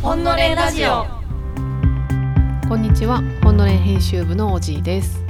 [0.00, 1.04] ほんのれラジオ
[2.68, 5.20] こんにちは、ほんのれん編集部のおじいです。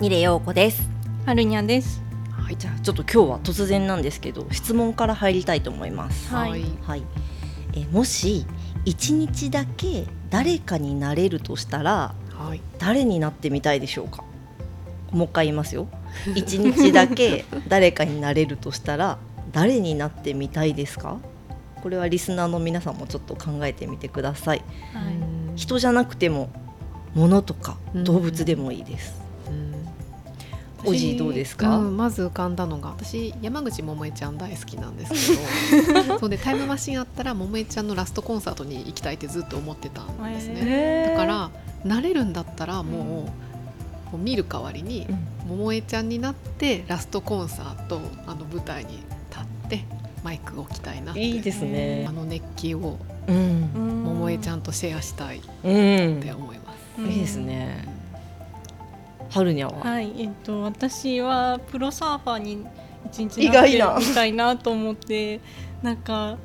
[0.00, 0.88] ニレヨウコです。
[1.26, 6.34] はるにゃんですはい、じゃあちょっと今日は突然なんですけど質問から入りたいと思います。
[6.34, 7.02] はいはい。
[7.76, 8.46] えもし
[8.86, 12.62] 一日だけ誰かになれるとしたらはい。
[12.78, 14.24] 誰になってみたいでしょうか？
[15.10, 15.86] もう一回言いますよ。
[16.34, 19.18] 一日だけ誰かになれるとしたら
[19.52, 21.18] 誰になってみたいですか？
[21.82, 24.62] これはリスナーの皆さんもちょっと考えてみてください。
[24.92, 25.14] はい
[25.56, 26.48] 人じゃなくても
[27.14, 29.14] 物とかうん動物でもいいです。
[29.48, 29.74] うん
[30.86, 31.78] おじいどうですか？
[31.78, 35.12] うんまず浮かんだのが私山口百恵ちゃん大好きなんです
[35.86, 41.50] けど そうでタイムマシンあったら百恵ちゃんのラストコンサートに行きたいってずっと思ってたんですね、へーだから
[41.86, 43.28] 慣れるんだったらもう,、
[44.12, 48.98] もう見る代わりにうん百恵ちゃんになってラストコンサートあの舞台に
[49.30, 49.84] 立って
[50.22, 52.12] マイクを置きたいなっていいですねあ。
[52.12, 54.04] の熱気をうん。
[54.20, 57.84] 百恵ちゃんとシェアしたいっうんて思います、うんいいですね。
[59.30, 59.80] 春にゃは。
[59.80, 62.64] はいえっと私はプロサーファーに
[63.06, 65.40] 一日意なって外なみたいなと思って
[65.82, 66.38] なんか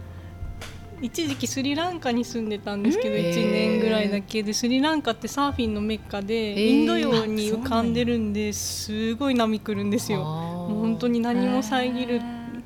[1.01, 3.21] 一時期スリランカに住んでたんですけどうん。
[3.21, 6.79] 1年ぐらいだけでスリランカってサーフィンのメッカでー。
[6.81, 10.23] インド洋に浮かんでるんですごい波来るんですよ。
[10.23, 12.21] 本当に何も遮る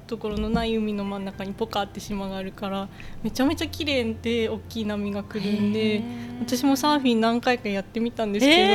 [0.08, 2.88] ところのない海の真ん中にポカって島があるから
[3.24, 6.04] めちゃめちゃ綺麗で大きい波が来るんで
[6.42, 8.68] 私もサーフィン何回かやってみたんですけ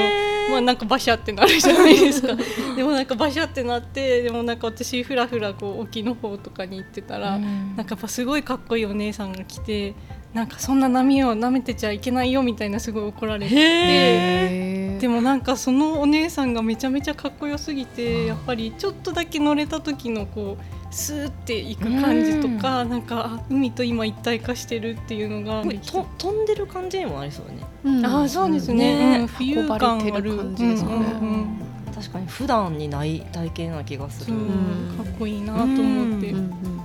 [0.48, 2.34] ど、まあなんかバシャってなるじゃないですか。
[2.76, 9.94] でもなんかバシャってなってでもなんか私ふらふらこう沖の方とかに行ってたら、なんかやっぱすごいかっこいいお姉さんが来て
[10.32, 14.98] なんかそんな波を舐めてちゃいけないよみたいなすごい怒られて。
[14.98, 27.64] でもなんかそのお姉さんがめちゃめちゃかっこよすぎてやっぱりちょっとだけ乗れた時のこうスーっていく感じとかなんかあ海と今一体化してるっていうのがと飛んでる感じにもありそうね。
[27.84, 28.06] うん。
[28.06, 29.24] あーそうですね、ねうん。
[29.26, 30.36] 浮遊感ある。
[30.36, 30.96] 感じですよね。
[30.96, 31.58] うんうんうん。
[31.94, 34.36] 確かに普段にない体験な気がする。
[34.36, 35.72] かっこいいなと思
[36.18, 36.36] って、うん。
[36.36, 36.78] うんうん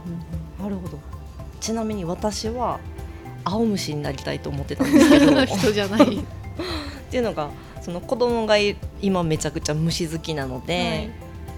[0.60, 1.00] なるほど。
[1.60, 2.80] ちなみに私は
[3.44, 6.26] 青虫になりたいと思ってたんですけど、うんっ人じゃない。
[7.10, 7.50] ていうのが
[7.82, 11.10] その子供がい今めちゃくちゃ虫好きなので、はい。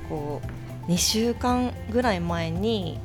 [0.10, 3.00] こう2週間ぐらい前に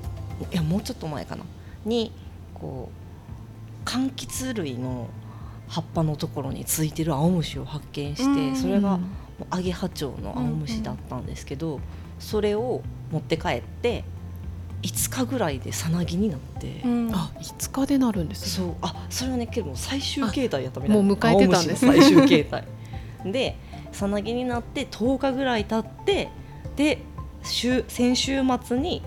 [0.52, 1.44] いやもうちょっと前かな。
[1.84, 2.12] に
[2.54, 5.08] こう柑橘類の
[5.68, 8.56] 葉っぱのところについてる青虫を発見して、うん。
[8.56, 9.06] それがも
[9.40, 11.80] うアゲハチョウの青虫だったんですけど、
[12.18, 14.04] それを持って帰って
[14.82, 17.10] 5日ぐらいでさなぎになって、うん。
[17.14, 18.66] あ、5日でなるんですね。
[18.66, 18.76] そう。
[18.82, 21.02] あそれはね結構最終形態やったみたいな。
[21.02, 21.90] もう迎えてたんですね。
[21.92, 22.64] 青虫の最終形態。
[23.24, 23.56] で
[23.92, 26.30] さなぎになって10日ぐらい経って
[26.76, 27.02] で
[27.42, 29.02] 週先週末に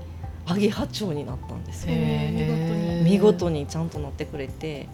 [0.46, 1.94] アゲハチョウになったんですよ。
[1.94, 3.04] へー。
[3.04, 3.68] 見事に。
[3.68, 4.88] ちゃんとなってくれて。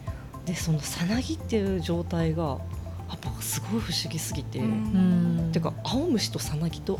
[0.45, 4.65] でそのさなぎっていう状態がやっぱすごい不思議すぎて、うん。
[4.65, 4.69] う
[5.49, 6.99] んてか青虫とさなぎと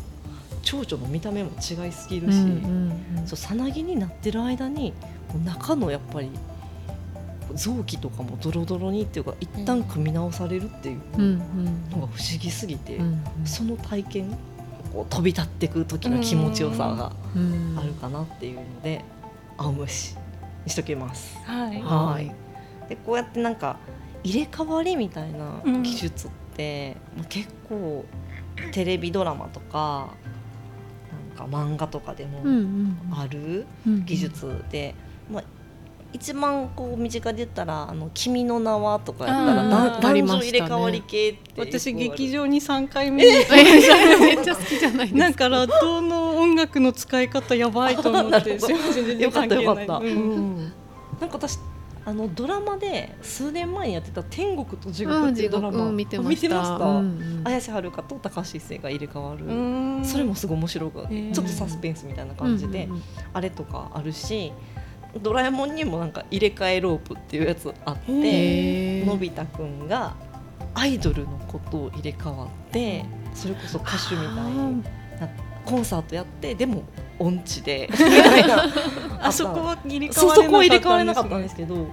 [0.62, 2.38] 蝶々の見た目も違いすぎるし、
[3.26, 4.92] そうさなぎになってる間に
[5.44, 6.30] 中のやっぱり
[7.54, 10.98] 臓器とかもドロドロにっていうか一旦組み直されるっていう
[11.90, 13.22] のが不思議すぎて、うん。
[13.44, 14.36] その体験
[14.92, 17.76] こう飛び立ってく時の気持ちよさがうん。
[17.78, 19.04] あるかなっていうので
[19.56, 20.16] 青虫
[20.64, 21.38] にしときます。
[21.44, 21.80] はい。
[21.80, 22.88] はい。
[22.88, 23.78] でこうやってなんか
[24.24, 25.82] 入れ替わりみたいなうん。
[25.82, 28.04] 技術って、まあ結構
[28.72, 30.08] テレビドラマとか
[31.36, 34.04] なんか漫画とかでもうんうんあるうん。
[34.04, 34.94] 技術で、
[35.30, 35.44] まあ、
[36.12, 40.58] 一番こう身近で言ったら「あの君の名は」とかやったら男ありましたね。
[40.58, 43.24] 女入れ替わり系って私劇場に3回目。
[43.24, 45.18] めっちゃ好きじゃないですか。
[45.18, 49.64] なんかラットの音楽の使い方やばいと思ってすいません全然よかった関係ない。
[49.64, 50.56] よかった、ううん。
[50.58, 50.72] ん。
[51.20, 51.58] なんか私
[52.04, 56.30] あのドラマで数年前にやってた「天国と地獄」うんっていうドラマ、うん見てました。
[56.30, 57.42] 見てました、うんうん。
[57.44, 59.52] 綾瀬はるかと高橋一生が入れ替わる、う
[60.00, 60.00] ん。
[60.04, 63.02] それもすごい面白く、ちょっとサスペンスみたいな感じで、うんうん。
[63.32, 64.52] あれとかあるし
[65.20, 70.14] ドラえもんにもなんか入れ替えロープっていうやつあってのび太くんが
[70.74, 73.04] アイドルのことを入れ替わって
[73.34, 75.28] それこそ歌手みたいにな
[75.64, 76.84] コンサートやってでも
[77.18, 78.64] 音痴で みたいな。
[79.22, 81.86] あそこは入れ替そうわそこは入れ替われなかれなかったたんっんですすけど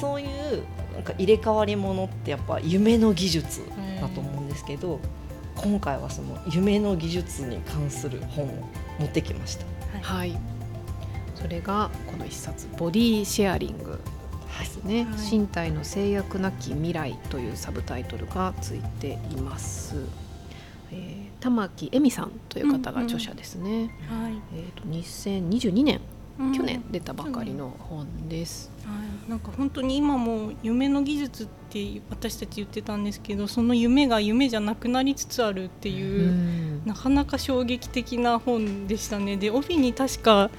[0.00, 0.62] そういう
[0.94, 3.62] なんか入れ替わりものってやっぱ夢の技術
[4.00, 4.98] だと思うんですけど
[5.56, 8.48] 今回はその夢の技術に関する本を
[8.98, 9.66] 持ってきました。
[10.02, 10.36] はい。
[11.44, 14.00] それがこの一冊ボディシェアリング
[14.58, 15.30] ですね、はい。
[15.30, 19.94] 身体の制約なき未来というサブタイトルがついています、
[20.90, 23.94] えー玉木恵美さんという方が著者ですね。
[24.08, 24.32] はい。
[24.56, 26.00] えっ、と2022年、
[26.38, 26.52] うん。
[26.54, 28.70] 去年出たばかりの本です。
[28.82, 28.92] は
[29.26, 36.82] い、なんか本当に今も夢の技術って私たち言ってたんですけどその夢が夢じゃなくなりつつあるっていう、うん。
[36.86, 39.36] なかなか衝撃的な本でしたね。
[39.36, 40.50] で帯に確か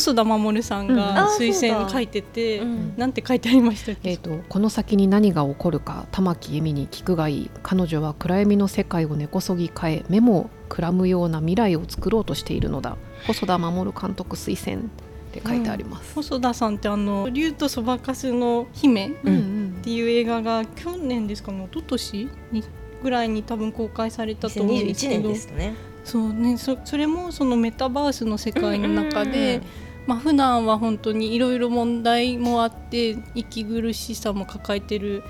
[0.00, 0.96] 細田守さんうん。
[0.96, 7.50] があ推薦書いてて、うんなんて書いてありましたっけ、えー、とこの先に何が起こるか玉木恵美に聞くがいい。
[7.62, 12.96] 彼女は暗闇の世界を根こそぎ変え目もくらむような未来を作ろうとしているのだ。
[13.26, 14.88] 細田守監督推薦っ
[15.32, 16.14] て書いてあります。
[16.14, 19.34] 細田さんってあの「竜とそばかすの姫」っうん。
[19.34, 22.64] うんていう映画が去年ですかね一昨年に
[23.04, 25.28] ぐらいに多分公開されたと思うんです2021けど。
[25.28, 25.74] 年ですね。
[26.04, 29.60] そうねそそれもそのメタバースの世界の中うんうんで、
[30.06, 35.22] まあ普段は本当にいろいろ問題もあって息苦しさも抱えてる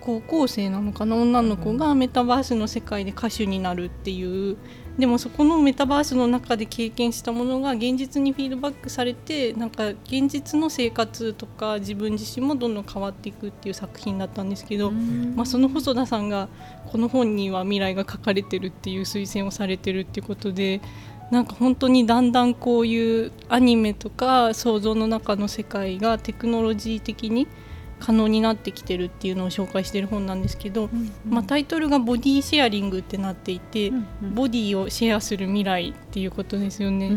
[0.00, 4.56] 高校生なのかな女の子がメタバースの世界で歌手になるっていう。
[4.98, 16.48] でもそこのメタバースの中で経験したものが現実にフィードバックされてなんか現実の生活とか自分自身もどんどん変わっていくっていう作品だったんですけど、まあ、その細田さんが
[16.86, 20.80] この本には未来が書かれてるっていう推薦をされてるっていうことで
[21.30, 27.48] なんか本当にだんだんこういうアニメとか想像の中の世界がテクノロジー的に
[28.00, 30.90] 可能になってきてるっていうのを紹介してる本なんですけど、
[31.26, 33.92] まあ、タイトルが「ボディシェアリング」ってなっていて、
[34.34, 37.12] ボディをシェアする未来っていうことですよね。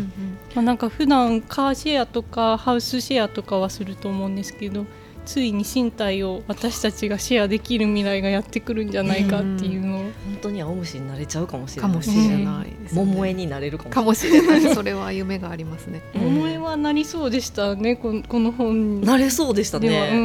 [0.56, 4.86] まあ、なんか普段カーシェアとかハウスシェアとかはすると思うんですけど
[5.28, 11.98] ついに身体を私たちがシェアできる未来がやってくるんじゃないかっていうのを、本当に青虫になれちゃうかもしれかない。
[11.98, 14.48] もしれないですね、桃江になれるかもしれない。
[14.48, 16.02] かもしれないそれは夢がありますね。
[16.16, 20.10] うん桃江はなりそうでしたねこのこの本なれそうでしたね。
[20.14, 20.16] う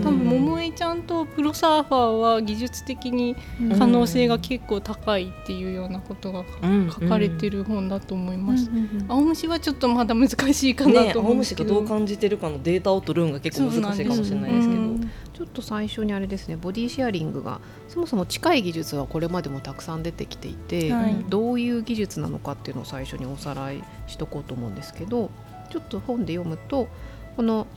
[0.00, 0.18] ん、多分
[0.68, 3.36] も桃江ちゃんとプロサーファーは技術的に
[3.78, 6.44] 可能性が結構高いっていうようなことが
[6.90, 8.70] 書かれてる本だと思います。
[9.08, 14.88] 青虫はちょっとまだ難しいかな、と思うんですけど、虫がどう感じてるかのデータを取るのが結構難しいかもしれないですけど。
[15.38, 25.30] ちょっと最初にあれですねボディシェアリングがそもそも近い技術はこれまでもたくさん出てきていて、はいどういう技術なのかっていうのを最初におさらいしとこうと思うんですけど
[25.70, 26.88] ちょっと本で読むと
[27.36, 27.68] この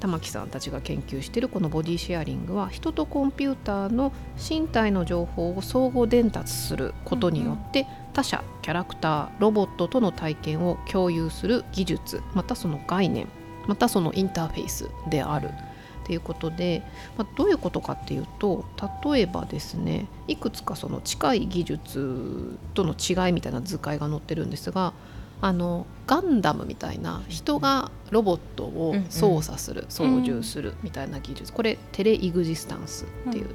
[0.00, 13.28] 玉木さんたちが研究しているこのボディシェアリングは人とコンピューターの身体の情報を相互伝達することによって他者キャラクターロボットとの体験を共有する技術またその概念
[13.66, 15.50] またそのインターフェースである。
[16.04, 16.84] っていうことで、
[17.18, 18.64] まあ、どういうことかっていうと
[19.04, 24.92] 例えばですねいくつかその近い技術との違いみたいな図解が載ってるんですが
[25.40, 31.52] あのガンダムみたいな人がロボットを操作する、操縦するみたいな技術。
[31.52, 33.48] これテレイグジスタンスっていう、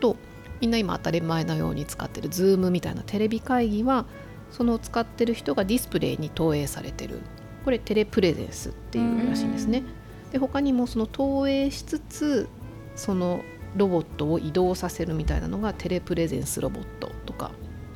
[0.00, 0.16] と
[0.60, 4.06] みんな今当たり前のように使ってる Zoom みたいなテレビ会議は
[4.50, 7.20] その使ってる人がディスプレイに投影されてる。
[7.64, 9.82] これテレプレゼンスっていうらしいんですね。
[10.32, 12.48] で他にもその投影しつつ
[12.96, 13.42] その
[13.76, 17.52] ロボットを移動させるみたいなのがテレプレゼンスロボットとか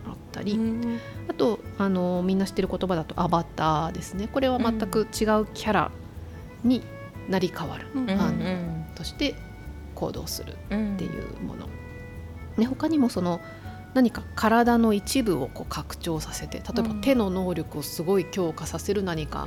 [0.06, 4.28] あったり、うんあとあのみんな知ってる言葉だとアバターですね。
[4.28, 5.06] これは全く違う
[5.52, 5.90] キャラ
[6.64, 6.82] に
[7.28, 8.10] なり変わる、うん。
[8.10, 9.34] あのとして
[9.94, 10.94] 行動するうん。
[10.94, 11.68] っていうもの。
[12.56, 13.40] で他にもその
[13.94, 17.00] 何か体の一部をこう拡張させて例えばうん。
[17.02, 19.46] 手の能力をすごい強化させる何か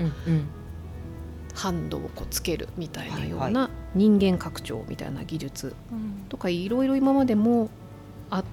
[1.56, 6.26] ハンドをこうつけるみたいなよはいうな人間拡張みたいな技術うん。
[6.30, 7.70] とかいろいろ今までも
[8.30, 8.44] あ、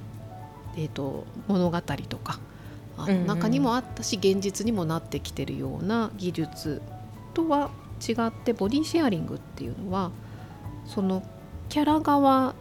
[0.76, 2.40] えー、と物語とか
[2.98, 6.82] あうんうん中にもあったし現実にもなってきてるような技術
[7.34, 7.70] とは
[8.06, 10.10] 違ってボディシェアリングっていうのは
[10.86, 11.22] その
[11.68, 12.54] キャラ側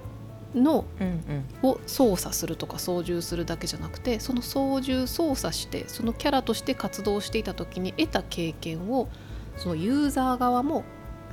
[0.55, 9.09] のうんを操作するとか操縦するだけじゃなくてその操縦操作してそのキャラとして活動していた時に得た経験を
[9.57, 10.83] そのユーザー側も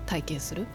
[0.07, 0.67] 体験する。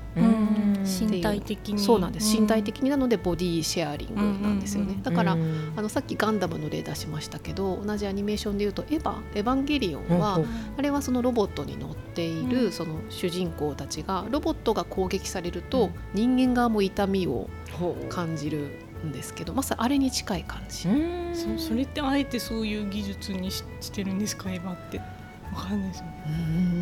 [0.84, 1.80] 身体的に。
[1.80, 2.36] そうなんです。
[2.36, 5.74] 身体に的になのでボディシェアリングなんですよね、だから、うん。
[5.76, 10.46] あのさっきガンダムの例出しましたけど同じアニメーションでいうと「エヴァ」「エヴァンゲリオンは」うん
[10.78, 12.72] あれはそのロボットに乗っている、うん。
[12.72, 15.92] その主人公たちがロボットが攻撃されると、うん。
[16.14, 17.50] 人間側も痛みを
[18.10, 18.70] 感じる
[19.06, 20.92] んですけどまさにあれに近い感じ、う
[21.32, 21.58] ん。
[21.58, 25.00] そそれってあえてそういう技術にししてるんですかエヴァって。
[25.00, 25.04] わ
[25.60, 26.12] かんないですよね。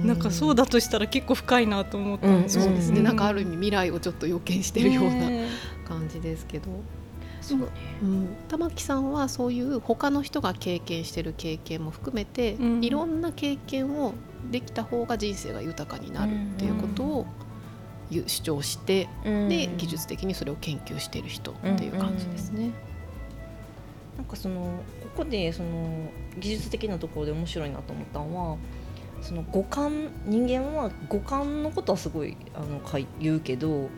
[0.03, 2.63] なんかそうだとしたら結構深いなと思ったんですよ。
[2.65, 3.03] そうですね、うん。
[3.03, 5.49] なんかある意味未来をちょっと予見してるようなね
[5.87, 6.67] 感じですけど、
[7.41, 7.59] そう。
[7.59, 7.67] ね
[8.01, 8.05] う。
[8.05, 12.83] ん、玉木さんはそういう他の人が経験してる経験も含めて、うん。
[12.83, 14.13] いろんな経験を
[14.51, 17.25] できた方が人生が豊かになるっていうことを
[18.09, 19.49] ゆ主張して、うん。
[19.49, 22.71] で技術的にそれを研究している人っていう感じですね。
[24.15, 24.83] なんかその
[25.17, 28.57] ここでその技術的なところで面白いなと思ったのは
[29.23, 33.89] その五感人間は五感のことはすごいあのか言うけど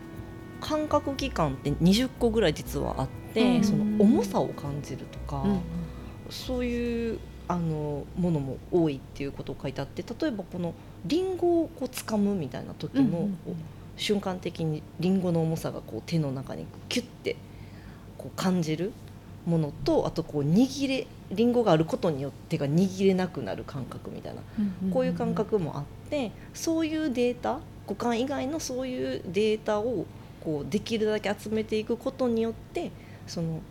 [0.61, 5.61] 感覚器官って20個ぐらい実はあって、うん、その重さを感じるとか、うん、
[6.29, 10.73] そういうあのものも多いっていうことを書いてあって例えばこの
[11.05, 13.37] リンゴをこう掴むみたいな時も、うん、
[13.97, 17.35] 瞬間的にリンゴの重さがこう手の中にキュッて
[18.17, 18.93] こう感じる
[19.45, 24.41] ものとあとこう握れりんごがあることによってが握れなくなる感覚みたいな、
[24.91, 30.05] こういう感覚もあってそういうデータ五感以外のそういうデータを
[30.43, 32.91] こうできるだけ集めていくことによって
[33.27, 33.61] その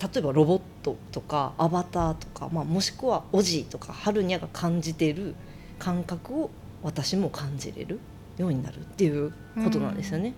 [0.00, 5.34] 例えばロボットとかアバターとか、まあ、もしくはオジとかハルニャが感じてる
[5.78, 6.50] 感覚を
[6.82, 8.00] 私も感じれる
[8.36, 9.32] ようになるっていう
[9.62, 10.28] ことなんですよね。
[10.28, 10.34] うん、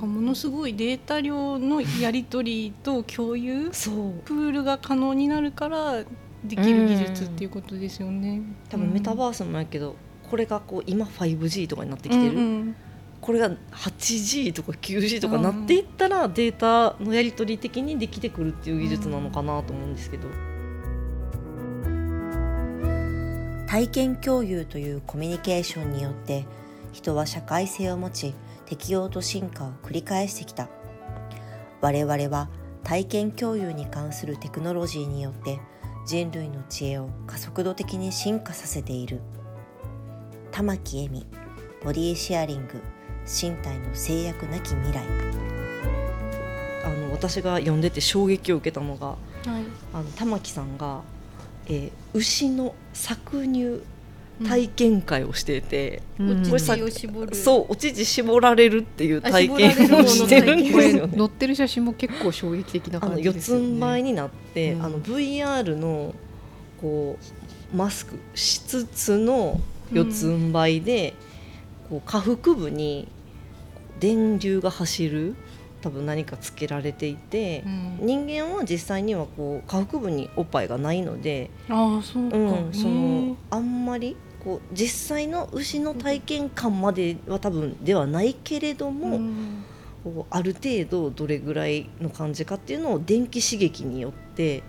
[0.00, 6.04] かものすごいデータ量のやり取りと共有プールが可能になるから
[6.44, 8.40] できる技術っていうことですよね。
[8.70, 9.96] 多分メタバースもやけど
[10.28, 12.76] これがこう今 5G とかになってきてる、うんうん
[13.20, 20.26] これが 8G とか 9G とかなっていったらデータのやり取り的にできてくるっていう技術なのかなと思うんですけど。
[23.66, 26.44] 体験共有というコミュニケーションによって
[26.92, 28.34] 人は社会性を持ち
[28.70, 30.68] 適応と進化を繰り返してきた。
[31.80, 32.48] 我々は
[32.84, 35.58] 体験共有に関するテクノロジーによって
[36.06, 39.22] 人類の知恵を加速度的に進化させている。
[40.52, 41.26] 玉木恵美
[41.82, 42.80] ボディシェアリング
[43.26, 45.02] 身体の制約なき未来。
[46.84, 49.18] あの私が読んでて衝撃を受けたのが、はい、
[49.92, 51.02] あの玉木さんが、
[51.66, 53.82] えー、牛の搾乳
[54.46, 57.34] 体験会をしていて、うん、お乳を絞る。
[57.34, 60.70] そうお乳絞られるっていう体験をしてるんで。
[60.70, 63.64] すよ、ね、載ってる写真も結構衝撃的な感じですよね。
[63.64, 66.14] 四つん這いになって、うん、あの VR の
[66.80, 67.18] こ
[67.72, 69.60] うマスクしつつの
[69.92, 71.14] 四つん這いで、
[71.88, 73.08] こう下腹部に
[73.98, 75.36] 電流が走る
[75.82, 89.64] 多分何かつけられていて、うん、人間は実際にはこう下腹部におっぱいがないのであそうか、うん、そのあんまりこう実際の牛の体験感までは多分ではないけれども、うん、
[90.02, 94.62] こうある程度どれぐらいの感じかっていうのを電気刺激によって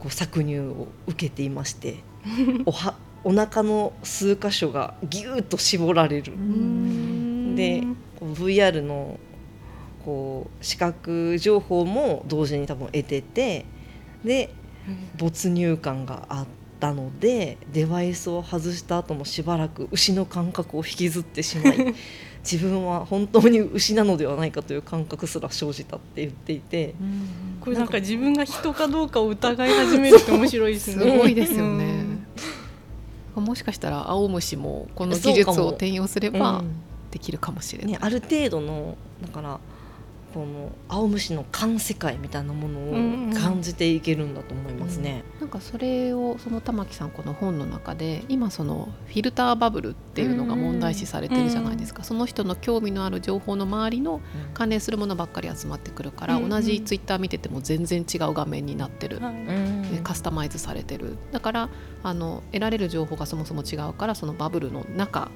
[0.00, 2.02] こう搾乳を受けていまして
[2.66, 6.32] おはお腹の数箇所がぎゅっと絞られる。
[7.54, 7.82] で
[8.20, 9.18] VR の
[10.04, 13.66] こう視覚情報も同時に多分得てて
[14.24, 14.50] で
[15.18, 16.46] 没入感があっ
[16.80, 21.94] たのでデバイスを外した後もしばらく牛の感覚を引きずってしまい
[22.42, 26.94] 自分は本当に牛なのではないかという感覚すら生じたって言っていて、
[27.60, 31.04] これなんか自分が人かどうかを疑い始めるって面白いですね。
[31.12, 32.00] すごいですよね。
[33.34, 36.64] もしかしたら青虫もこの技術を転用すれば
[37.10, 39.60] できるかもしれない、ね、ある程度のだから
[40.32, 45.24] この青虫の観世界みたいなものを感じていけるんだと思いますね。
[45.32, 45.34] うん。
[45.34, 54.20] うん、なんかそれをその玉木さんこの本の中で今そのフィルターバブルっていうのが問題視されてるじゃないですか、うんうん、その人の興味のある情報の周りの
[54.54, 61.16] 関連するものばっかり集まってくるから、うんうん、同じツイッター見てても全然違う画面になってる、うん、カスタマイズされてる。
[61.32, 61.68] だから
[62.02, 65.30] あの得られる情報がそもそも違うからそのバブルの中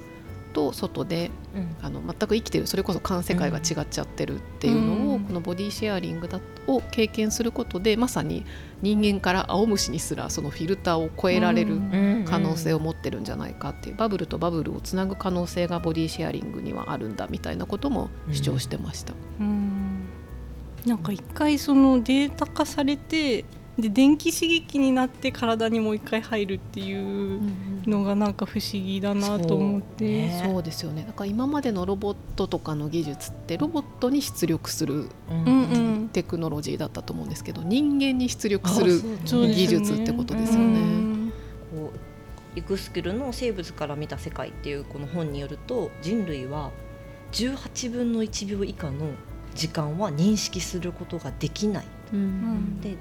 [0.55, 8.47] と外で、うん、あの全く生きてるそれこそ環世界が違っちゃってるっていうのを、うん、このボディシェアリングだを経験することでまさに
[8.81, 11.79] 人間から青虫にすらそのフィルターを超えられる
[12.25, 19.13] 可能性を持ってるんじゃないかっていうバブルとバブルをつなぐ可能性がボディシェアリングにはあるんだみたいなことも主張してました。
[19.41, 20.07] うん、
[20.87, 23.45] なんか一回そのデータ化されて
[23.79, 27.41] で電気刺激になって体にもう一回入るっていう
[27.87, 31.05] のがなんか不思議だなと思って、そう、ね,、そうですよね。
[31.05, 35.09] だから今までのロボットとかの技術ってロボットに出力する
[36.13, 41.33] テクノロジーだったと思うんですけど人間に出力する技術ってことですよね。
[41.75, 46.71] こうイクスキルの生物から見た世界っていうこの本によると人類は
[47.33, 49.09] 18分の1秒以下の
[49.57, 51.87] 時間は認識することができない。
[52.13, 52.97] うん、で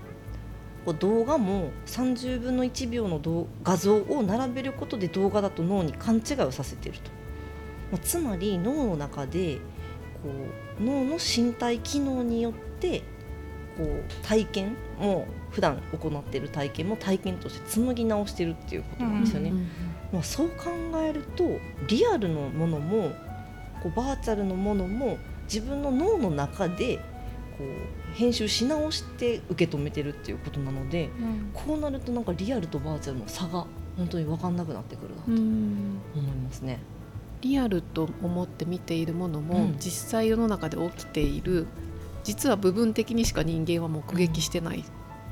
[0.92, 3.22] 動画も30分の1秒の
[3.64, 7.12] 画像を並べることで動画だと脳に勘違いをさせていると、
[7.94, 9.60] まあ、つまり脳の中で
[10.22, 10.30] こ
[10.80, 13.04] う脳の身体機能によって
[13.78, 19.54] こう体験も普段行っている体験も体験として紡ぎ直してるっていうことなんですよね。
[20.12, 20.66] まあ、そう考
[21.02, 21.44] えると
[21.88, 23.12] リアルのものも
[23.82, 26.98] こうバーチャルのものも自分の脳の中で
[27.58, 31.10] こう編集し直して受け止めてるっていうことなので、
[31.54, 33.66] こうなるとなんかリアルとバーチャルの差が
[33.98, 36.80] 本当に分かんなくなってくるなと思いますね。
[37.42, 41.68] リアルと思って見ているものも、うん、実際世の中で起きている
[42.24, 44.84] 実は部分的にしか人間は目撃してないっ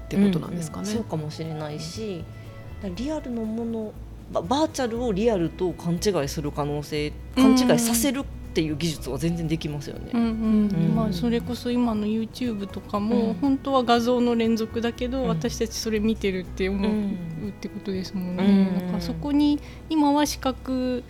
[0.10, 0.84] てことなんですかね。
[0.84, 0.90] うん。
[0.90, 2.24] うん、そうかもしれないし
[2.96, 3.94] リアルのもの
[4.32, 10.12] バーチャルをリアルと勘違いする可能性勘違いさせるっていう技術は全然できますよね。
[10.94, 16.92] まあそれこそ今の YouTube とかも、本当は画像の連続だけど、私たちそれ見てるって思う
[17.48, 18.70] ってことですもんね。
[18.76, 21.04] だからそこに今は視覚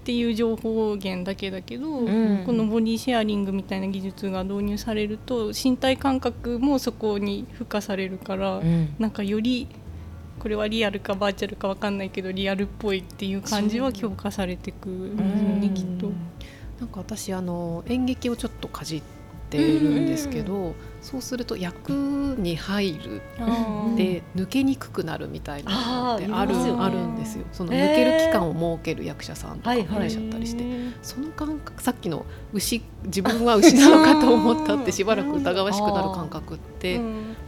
[0.00, 9.68] っていう情報源だけだけど、うん、このボディシェアリングみたいな技術が導入されると身体感覚もそこに付加されるから、うん、なんかより
[10.40, 16.10] これはリアルかバーチャルか分かんないけどリアルっぽいっていう感じは強化されていくんですよね、きっと。
[16.80, 19.02] なんか私あの演劇をちょっとかじっ
[19.50, 21.90] てるんですけど、うんうん、そうすると役
[22.38, 23.22] に入る
[23.96, 27.44] で抜けにくくなるみたいなのってあるあるんですよ。
[27.52, 30.64] その抜ける期間を設ける役者さんとかもいらっしゃったりして、
[31.02, 37.00] その感覚さっきの牛自分は牛なのかと思ったってしばらく疑わしくなる感覚って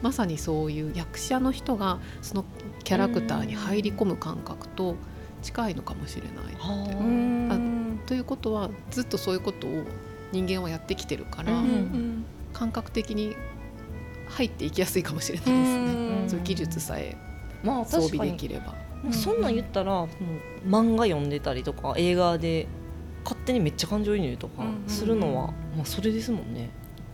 [0.03, 2.45] まさにそういう役者の人がその
[2.85, 4.97] キャラクターに入り込む感覚と
[5.41, 7.72] 近いのかもしれないって。
[8.07, 9.85] ということはずっとそういうことを
[10.33, 13.37] 人間はやってきてるから、うんうん、感覚的に
[14.29, 17.17] 入っていきやすいかもしれないですね、うんうん、そういう技術さえ
[17.65, 18.75] 装備できれば。
[19.03, 22.69] まあ、そんなん言ったら、もう漫画読んでたりとか映画で
[23.25, 26.71] 勝手にめっちゃ感情移入とかするのは、まあ、それですもんね。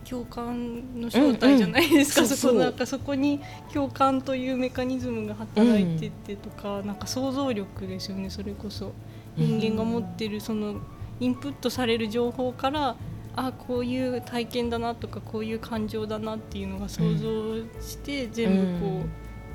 [0.09, 3.39] 共感の正体じゃないですか、うんうん、そこなんかそこに
[3.71, 8.93] 共感というメカニズムが働いててとか、うん、なんか想像力ですよねそれこそ
[9.39, 10.75] 人間が持ってるその
[11.19, 12.95] インプットされる情報から
[13.35, 19.03] あこういう体験だなとかこういう感情だなっていうのが想像して全部こ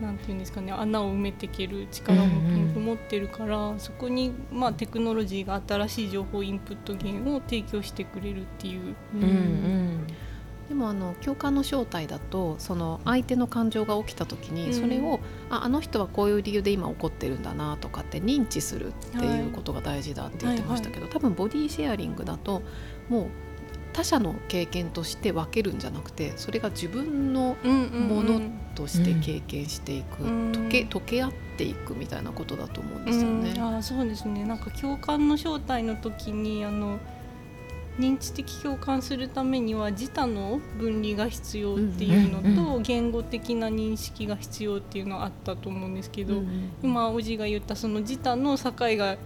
[0.00, 8.94] う、なんていうんですかね穴を埋めていける力を持ってるから、そこにまあテクノロジーが新しい情報インプット源を提供してくれるっていう。
[9.14, 10.06] うんうん
[10.68, 22.62] でもあの共感の正体だとその相手の感情が起きた時にそれを、うん、ああの人はこういう理由で今起こってるんだなとかって認知するっていうことが大事だって言ってましたけど、多分ボディシェアリングだと
[23.08, 23.26] もう
[23.92, 28.40] 他者の経験として分けるんじゃなくてそれが自分のもの
[28.74, 30.28] として経験していく、うん。
[30.28, 33.54] うん、溶け溶け合っていくみたいなことだと思うんですよね。
[33.56, 34.44] うん、あそうですね。
[34.44, 36.98] なんか共感の正体の時にあの
[37.98, 46.42] 認知的共感するためには自他の分離が必要っていうのと言語的な認識が必要っていうのはあったと思うんですけど
[46.82, 49.16] 今おじが言ったその自他の境が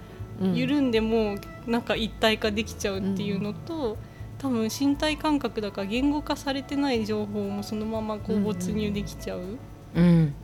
[0.53, 3.97] 緩んでもなんか一体化できちゃうっていうのと
[4.39, 9.41] 多分身体感覚だから言語化されてない情報もそのままこう没入できちゃう。
[9.97, 10.35] うん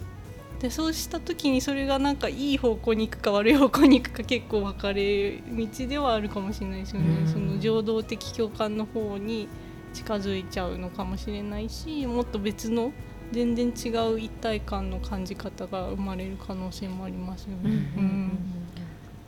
[0.65, 9.47] でそうした時にそれがなんかいい方向に行くか悪い方向に行くか結構分かれ道ではあるかもしれないですよね、うん、その情動的共感の方に
[9.93, 12.93] 近づいちゃうのかもしれないしもっと別の
[13.31, 17.59] 全然違う一体感の感じ方が生まれる可能性もありますよね。
[17.65, 17.71] うん。
[17.71, 18.39] うん、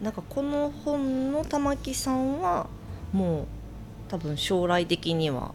[0.00, 2.66] なんかこの本の玉木さんは
[3.12, 3.46] もう
[4.08, 5.52] 多分将来的には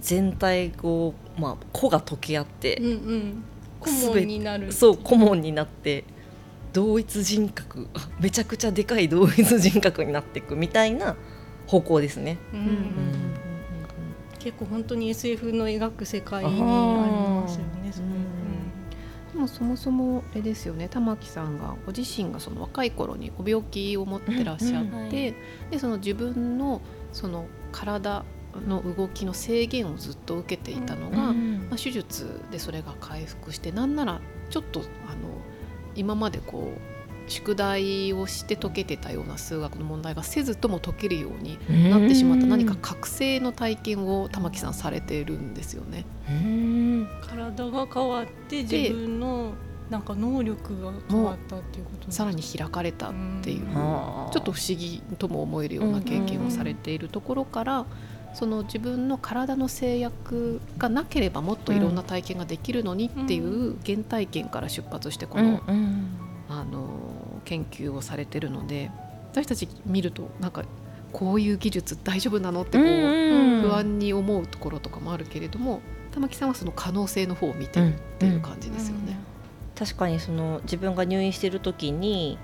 [0.00, 3.44] 全体をまあ個が溶け合って、うんうん
[3.80, 4.72] 顧問になる。
[4.72, 6.04] そう顧問になって
[6.72, 7.88] 同一人格
[8.20, 11.16] めちゃくちゃでかい同一人格になっていくみたいな
[11.66, 12.38] 方向ですね。
[12.52, 12.68] うん、うん、
[14.38, 17.78] 結構本当に SF の描く世界にありますよね。
[19.32, 25.10] でもそもそもあれですよね玉木さんがご自身がその若い頃にご病気を持ってらっしゃって、うんはい、
[25.70, 26.80] でその自分の
[27.12, 28.24] その体
[28.66, 34.82] の動きの制限をずっと受けていたのが、うん、まあ、手術でそれが回復してなんならちょっとあ
[35.14, 35.28] の
[35.94, 41.58] 今までこう宿題をして解けてたような数学の問題がせずとも解けるように
[41.90, 46.06] なってしまった何か覚醒の体験を玉木さんされているんですよね。
[47.20, 49.52] 体が変わって自分の
[49.90, 57.86] なんか能力が変わったっていうことさらに開かれたっていう、ちょっと不思議とも思えるような経験をされているところから、
[58.34, 65.60] その自分の体の制約がなければもっといろんな体験ができるのにっていう原体験から出発してこの,、
[66.48, 68.90] あの研究をされてるので
[69.32, 70.64] 私たち見るとなんか
[71.12, 75.80] こういう技術大丈夫なのってこう不安に思うところとかもあるけれども
[76.12, 79.16] 玉木さんはその可能性の方を見てるっていう感じですよね。
[79.74, 82.36] 確かにその自分が入院してる時に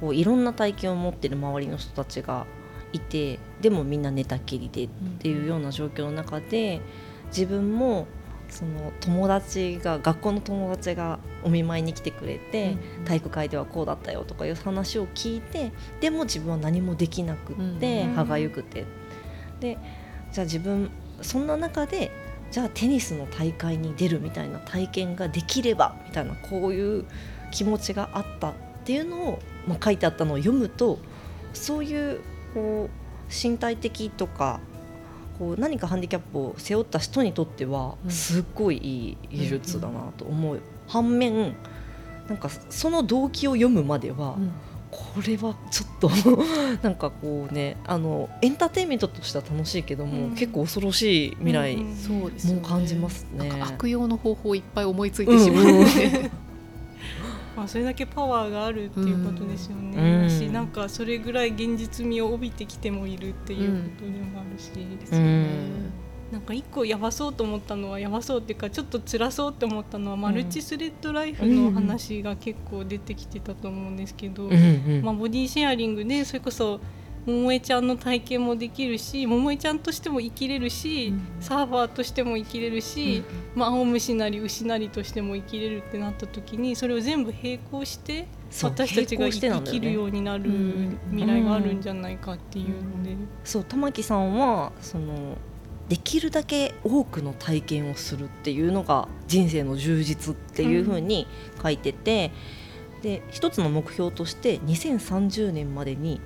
[0.00, 2.44] こういろんな体験を持ってる周りの人たちが
[2.92, 4.88] いてでもみんな寝たきりでっ
[5.20, 6.80] ていうような状況の中で
[7.28, 8.06] 自分も
[8.50, 18.84] その友達が学校の友達がお見舞いに来てくれて、うん、体育会ではこうだったよとかいう話を聞いてでも自分は何もできなくって、うん、歯がゆくて。
[19.60, 19.78] で
[20.32, 22.10] じゃあ自分そんな中で
[22.50, 27.06] じゃあテニスの大会に出るみたいな体験ができればみたいなこういう
[27.50, 30.98] 気持ちがあったっていうのを、まあ、書いてあったのを読むと
[31.54, 32.20] そういう
[32.52, 33.01] こう
[33.32, 34.60] 身体的とか
[35.38, 41.54] こう何かハンディキャップを背負った人にとってはすっごいいい技術だなと思う、反面
[42.28, 44.36] なんかその動機を読むまでは、
[44.90, 46.10] これはちょっと
[46.82, 52.30] なんかこうねあのエンターテインメントとしては楽しいけども、うん、結構恐ろしい未来も
[52.62, 53.48] 感じますね。
[53.48, 55.86] うんうん、悪用の方法をいっぱい思いついてしまう、うんうん、
[57.56, 60.22] まあそれだけパワーがあるっていうことですよね。
[60.22, 66.02] うん、しなんかそれぐらい現実味を帯びてきてもいるっていうことでもあるし、ですよね。
[66.32, 74.44] なんか一個やばそうと思ったのはやばそうっていうかちょっと辛そうって思ったのは、マルチスレッドライフの話が結構出てきてたと思うんですけど、
[75.02, 76.80] まあ、ボディシェアリングでそれこそ
[77.24, 83.22] 桃江ちゃんの体験もできるし桃江ちゃんとしても生きれるし、うん、サーファーとしても生きれるし、
[83.54, 88.26] うん、まあ、青虫なり牛なりとしても生きれるってなった時にそれを全部並行して
[88.62, 90.50] 私たちが生きるようになる
[91.10, 93.16] 未来があるんじゃないかっていうので。
[93.44, 95.38] そう玉木さんはその
[95.88, 101.26] できるだけ多くの体験をするっていうのが人生の充実っていうふうに
[101.62, 102.32] 書いてて、
[102.96, 106.20] うん、で一つの目標として2030年までに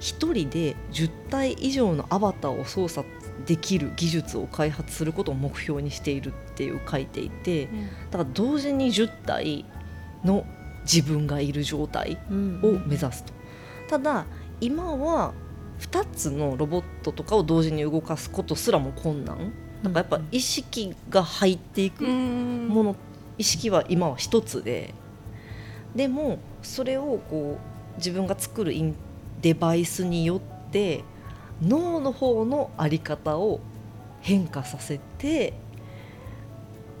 [0.00, 3.06] 1人で10体以上のアバターを操作
[3.46, 7.68] できる技術を開発することを目標にしているっていう書いていて、
[8.10, 9.64] だから同時に10体
[10.24, 10.44] の
[10.82, 12.36] 自分がいる状態を
[12.86, 13.32] 目指すと。
[13.88, 14.26] ただ
[14.60, 15.32] 今は
[15.80, 19.52] 2つのロボットとかを同時に動かすことすらも困難。
[19.82, 22.96] なんかやっぱ意識が入っていくもの
[23.38, 24.92] 意識は今は1つで
[25.94, 28.94] でもそれをこう自分が作るイン
[29.42, 31.04] デバイスによって
[31.62, 33.60] 脳の方の在り方を
[34.20, 35.54] 変化させて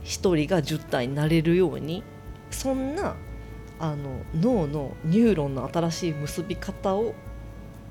[0.04, 2.02] 1人が10体になれるように
[2.50, 3.16] そんな
[3.78, 7.14] あの脳のニューロンの新しい結び方を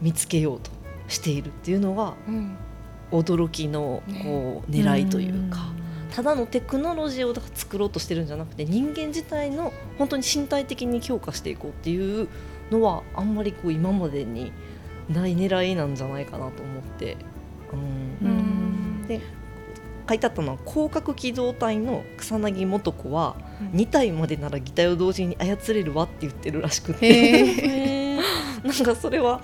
[0.01, 0.71] 見つけようと
[1.07, 2.57] しているっていうのが、うん、
[3.11, 5.69] 驚きのこう、ね、狙いというか。
[6.11, 12.27] ただのテクノロジーを作ろうとしてるんじゃなくて人間自体の本当に身体的に強化していこうっていう
[12.71, 14.51] のはあんまりこう今までに
[15.09, 17.17] ない狙いなんじゃないかなと思って、
[18.21, 19.07] うん、うん。
[19.07, 19.21] で
[20.07, 23.35] 書いてあったのは広角機動隊の草薙素子は
[23.73, 28.17] 2体までなら擬態を同時に操れるわって言ってるらしくて。
[28.63, 29.41] なんかそれは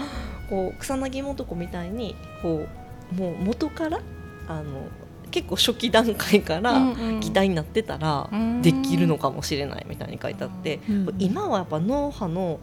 [0.49, 2.67] こう草薙素子みたいにこ
[3.11, 4.01] うもう元から
[4.47, 4.87] あの
[5.31, 8.29] 結構初期段階から擬態になってたら
[8.61, 12.59] できるのかもしれないみたいに書いてあって、うんうん、今はやっぱ脳波の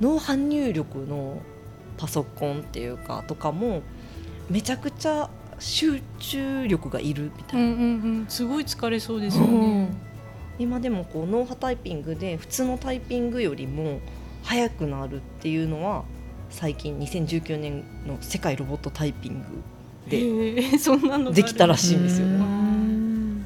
[0.00, 1.40] 脳波入力の
[1.96, 3.82] パソコンっていうかとかも
[4.48, 7.84] めちゃくちゃ集中力がいるみたいな、うんうんう
[8.22, 9.96] ん、すごい疲れそうですよね、うん、
[10.58, 14.00] 今でもこう脳波タイピングで普通のタイピングよりも
[14.42, 16.04] 速くなるっていうのは
[16.48, 19.62] 最近2019年の世界ロボットタイピング
[20.08, 22.26] でできたらしいんですよ。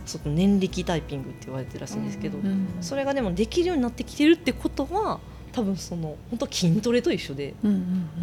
[0.07, 2.39] ちょっと年力タイピングって言われてるらしいんですけど、
[2.81, 5.19] それがでもできるようになってきてるってことは
[5.55, 7.55] 多分その本当筋トレと一緒で、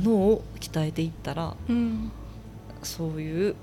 [0.03, 2.11] 脳を鍛えていったら、うん、
[2.83, 3.55] そういう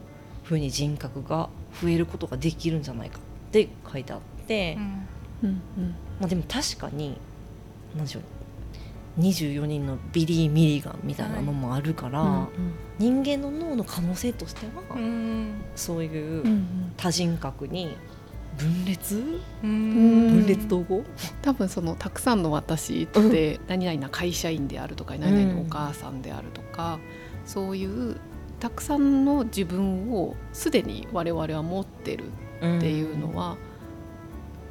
[0.43, 1.51] ふうに人格が
[1.83, 5.09] 増えることができるんじゃないかって書いてあって、うん。
[5.45, 5.61] うん
[6.19, 7.21] まあ、でも確かに
[7.95, 8.23] 何でしょう
[9.21, 16.45] 24人のビリー・ミリガンみたいなのもあるから、はいうんうん、人間の脳の可能性としては、うん、そういう
[16.97, 17.97] 多人格に
[18.59, 19.41] 分裂？
[19.63, 21.05] 分裂統合？
[21.43, 26.99] 多分そのたくさんの私って何々な会社員であるとか何々のお母さんであるとか、
[27.47, 28.17] そういう
[28.61, 32.25] たくさんの自分をすでに我々は持ってる
[32.59, 33.57] っていうのは、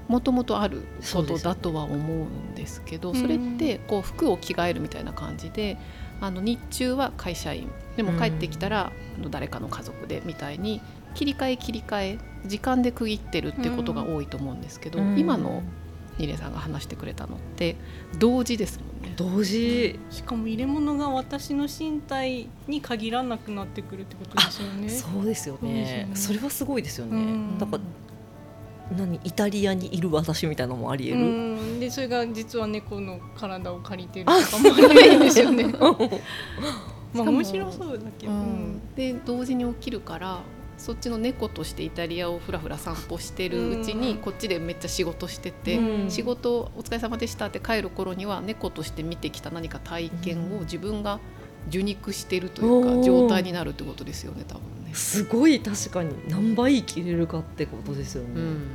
[0.08, 5.78] もともとあることだとは思うんですけどそれってこう服を着替えるみたいな感じで
[6.22, 7.70] あの日中は会社員。
[7.98, 8.92] でも帰ってきたら
[9.32, 10.82] 誰かの家族でみたいに
[11.18, 15.64] 切り替え切り替え時間で区切ってるってことが多いと思うんですけど、うん、今の
[16.20, 17.76] ニレさんが話してくれたのって
[18.20, 19.14] 同時ですもんね。
[19.18, 24.90] 同時、しかも入れ物が私の身体に限らなくなってくるってことですよね。
[24.90, 31.80] そうですよね、ね、それはすごいですよね、うん、だから何イタリアにいる私みたいなのもありえる。
[31.80, 35.66] でそれが実は猫の体を借りてるとかもありえるん ですよね。
[37.14, 40.42] まあ面白そうだけど、うん、で同時に起きるから
[40.78, 46.12] そっちの猫としてイタリアをふらふら散歩してるうちに、うんこっちでめっちゃ仕事してて、うん。
[46.12, 51.20] 仕事お疲れ様でしたって帰る頃には猫として見てきた何か体験を自分が
[51.70, 54.94] 受肉してるというか、状態になるってことですよね多分ね。
[54.94, 56.14] すごい確かに。
[56.30, 58.30] 何倍生きれるかってことですよね。
[58.36, 58.68] うん、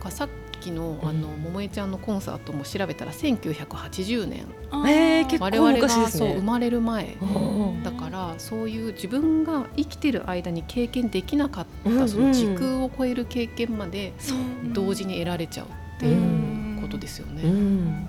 [0.00, 0.28] かさっ
[0.68, 4.46] きのあのうん桃江ちゃんのコンサートも調べたら1980年。
[4.86, 7.16] えー結構我々がそう生まれる前。
[7.20, 7.82] うん。
[7.82, 14.12] だからそういう自分が生きてる間に経験できなかったその時空を超える経験まで
[14.62, 14.72] うん。
[14.72, 17.42] 同時に得られちゃうっていうことですよね。
[17.44, 18.08] うん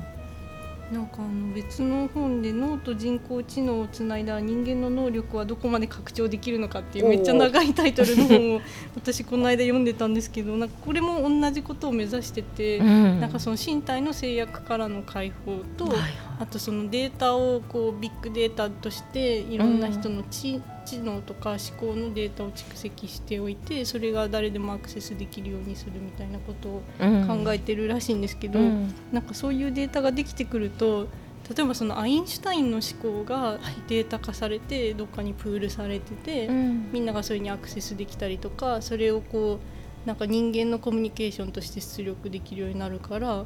[0.91, 8.61] なんかあの別の本で脳と人工知能をつないだ人間の能力はどこまで拡張できるのかっていうめっちゃ長いタイトルの本を
[8.95, 15.93] 私この間読んでたんですけどなんかこれも同じことを目指してて、なんかその身体の制約からの解放と、
[16.39, 28.93] あとそのデータをこうビッグデータとしていろんな人の知,、知能とか思考のデータを蓄積しておいてそれが誰でもアクセスできるようにするみたいなことを考えてるらしいんですけど、うん。
[29.11, 31.07] なんかそういうデータができてくると
[31.55, 39.59] 例えばそのアインシュタインの思考がデータ化されてどっかにプールされてて、みんながそれにアクセスできたりとかそれをこ
[40.05, 43.45] うなんか人間のコミュニケーションとして出力できるようになるから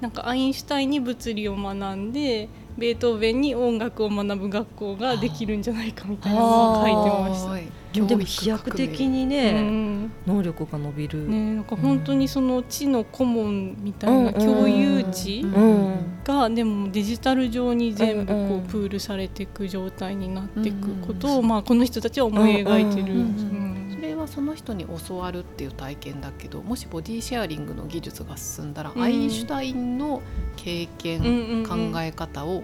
[0.00, 7.50] なんかアインシュタインに物理を学んでベートーベンに音楽を学ぶ学校ができるんじゃないかみたいなのを書いてました。
[7.50, 7.68] はい。
[7.92, 10.12] でも飛躍的にうね、ん。
[10.26, 11.28] 能力が伸びる。
[11.28, 15.94] ね、なんか本当にその知の顧問みたいな共有値うんうん。
[16.24, 23.14] がでもデジタル上に全部こうんプールされていく状態になっていくことを、うんまあ、この人たちは思い描いてる。
[23.14, 29.02] うんうんうんそれはその人に教わるっていう体験だけどもしボディシェアリングの技術が進んだら、うん。
[29.02, 30.22] アインシュタインの
[30.56, 32.62] 経験、うんうんうん考え方を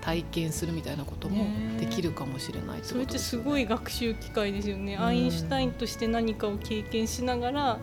[0.00, 1.44] 体験するみたいなことも
[1.78, 3.44] できるかもしれないってそれってことですよね。
[3.44, 5.04] すごい学習機会ですよね、うん。
[5.04, 7.78] アインシュタインとして何かを経験しながら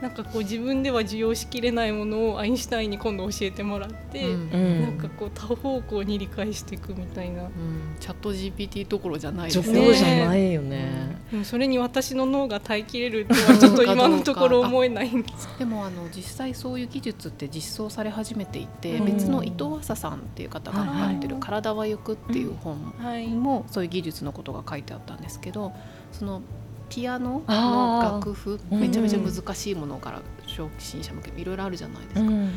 [0.00, 4.50] なんかこう自分では受容しきれないものをアインシュタインに今度教えてもらって、うん。
[4.50, 7.50] うんなんかこう多方向に理解していくみたいな、うん。
[7.98, 9.86] チャット GPT どころじゃない女ですね。
[9.94, 11.20] 性じゃないよね。
[11.30, 15.48] でもそれに私の脳が耐えきれるとはちょっと今のところ思えないんです。
[15.58, 16.80] でもあの実際そう。
[16.80, 16.88] いう。
[16.90, 19.02] 技術って実装され始めていて、う。
[19.02, 20.50] ん別の伊藤浅さんっていう。
[20.50, 22.54] 方が書かれてる「体はゆく」っていう。
[22.54, 23.84] 本はいもそう。
[23.84, 23.90] いう。
[23.90, 25.72] 技術のことが書いてあったんですけど
[26.12, 26.42] その
[26.90, 28.60] ピアノの楽譜。
[28.70, 28.80] うん。
[28.80, 32.20] めちゃめちゃ難しいものから初心者向けいろいろあるじゃないですか。
[32.20, 32.50] うん。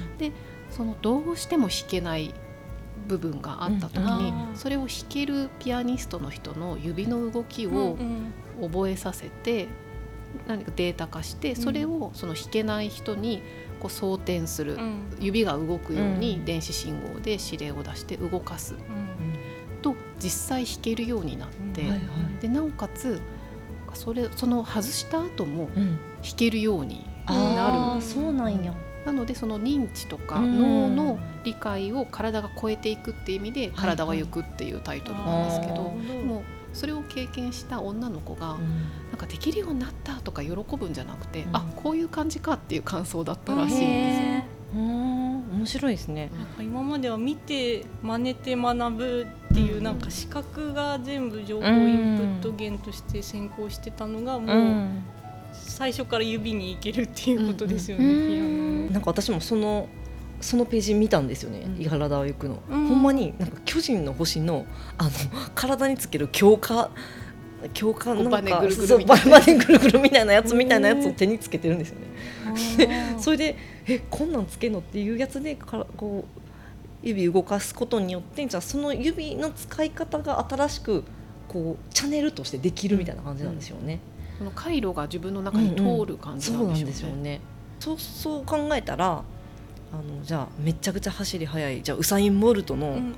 [0.69, 2.33] そのどうしても弾けない
[3.07, 4.25] 部分があった時うん。
[4.25, 9.67] に、それを弾けるピアニストの人の指の動きをうん覚えさせて
[10.47, 13.41] 何かデータ化してそれをその弾けない人に
[13.79, 14.99] こう装填する、うん。
[15.19, 16.45] 指が動くようにうん。
[16.45, 18.81] 電子信号で指令を出して動かすうん
[19.83, 21.83] と実際弾けるようになって、
[22.41, 23.21] でなおかつ
[23.95, 25.99] それその外した後もうん。
[26.23, 28.73] 弾けるようにあなあそうなんや。
[29.05, 30.59] なのでその認知とかうん。
[30.59, 33.75] 脳の理解を体が超えていくっていう意味で「はい。
[33.75, 36.41] 体はゆく」っていうタイトルなんですけど、もう
[36.73, 38.59] それを経験した女の子が、なん
[39.17, 41.55] かできるようになったとか喜ぶんじゃなくて、うん。
[41.55, 44.83] あこういう感じかっていう感想だったらしいんですよ。
[45.53, 46.31] 面白いですね。
[46.35, 54.87] なんか今までは見て真似て学ぶっていううんなんか視覚が全部情報インプット源として先行してたのがもう
[55.53, 58.91] 最初から指に行けるっていうことですよね、うんピアノの。
[58.91, 59.87] なんか私もその
[60.41, 62.87] そのページ見たんですよねうん「伊原田を行くの」うん。
[62.87, 64.65] ほんまになんか巨人の星の
[64.97, 65.09] あの
[65.53, 66.89] 体につける強化
[67.73, 70.33] 強化なんかバネぐるぐるみたいな。
[70.33, 73.15] やつみたいなやつを手につけてるんですよね。
[73.19, 73.55] それで
[73.87, 74.79] えこんなんつけんの？
[74.79, 76.42] っていうやつでからこう
[77.03, 81.03] 指動かすことによってじゃあその指の使い方が新しく
[81.47, 83.99] こうチャンネルとしてできるみたいな感じなんですよね。
[84.37, 86.67] その回路が自分の中に通る感じそうん。
[86.67, 86.83] ななでしょうね。
[86.83, 86.85] ん。
[86.85, 87.41] ですよね。
[87.79, 89.23] そうそう考えたら
[89.91, 93.13] あのじゃあめちゃくちゃ走り速いじゃあウサイン・ボルトの、うん。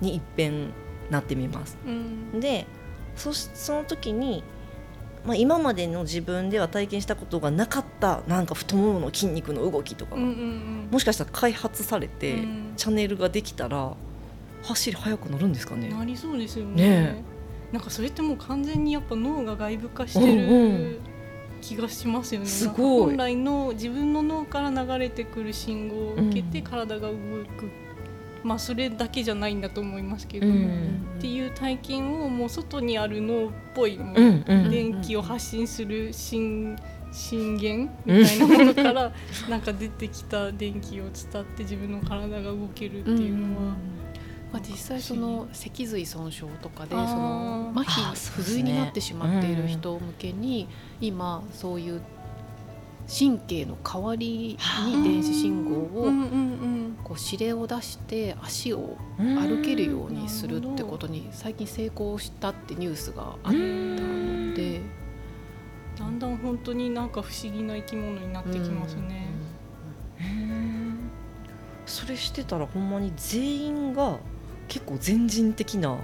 [0.00, 0.68] にいっぺん。
[1.10, 1.76] なってみます。
[1.84, 2.30] うん。
[2.34, 2.40] うん。
[2.40, 2.66] で
[3.16, 4.42] そしその時に、
[5.26, 12.72] まあ、今までの自分では体験したことがなかったなんか太ももの筋肉の動きとかが、うんうんもしかしたら開発されて、うん。
[12.76, 13.94] チャンネルができたら
[14.62, 15.88] 走り速くなるんですかね。
[15.88, 16.74] なりそうですよね。
[16.74, 17.24] ね
[17.72, 21.00] なんかそれってもう完全にやっぱ脳が外部化してる
[21.60, 23.06] 気がしますよね、すごい。
[23.06, 26.64] 本来の自分の脳から流れてくる信号を受けてうん。
[26.64, 27.16] 体が動く、
[28.44, 31.14] まあそれだけじゃないんだと思いますけど、うん。
[31.18, 34.70] っていう体験をもう外にある脳っぽいもううんうん。
[34.70, 36.76] 電気を発信する信
[37.10, 39.12] 信源みたいなものから
[39.48, 43.74] なんか出てきた電気を伝って自分の体が動けるっていうのは、
[44.52, 50.66] まあ、実際その脊髄損傷とかでその麻痺不随になってしまっている人向けに
[51.00, 52.02] 今そういう
[53.06, 56.10] 神経の代わりに電子信号を
[57.04, 65.04] こう指令を出して足を歩けるようにするってことに最近成功したってニュースがあったので。
[65.98, 69.28] だんだん本当になんか不思議な生き物になってきますね。
[70.20, 71.10] うん
[71.86, 74.18] それしてたらほんまに全員が
[74.68, 75.98] 結構全人的な